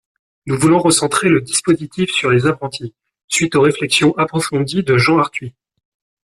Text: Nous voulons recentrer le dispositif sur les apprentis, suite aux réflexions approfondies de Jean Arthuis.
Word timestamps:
Nous 0.47 0.57
voulons 0.57 0.79
recentrer 0.79 1.29
le 1.29 1.41
dispositif 1.41 2.09
sur 2.09 2.31
les 2.31 2.47
apprentis, 2.47 2.95
suite 3.27 3.53
aux 3.53 3.61
réflexions 3.61 4.17
approfondies 4.17 4.81
de 4.81 4.97
Jean 4.97 5.19
Arthuis. 5.19 5.53